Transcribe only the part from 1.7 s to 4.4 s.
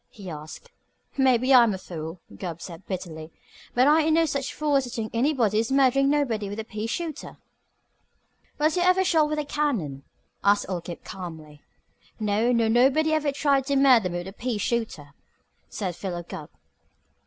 a fool," Gubb said bitterly, "but I ain't no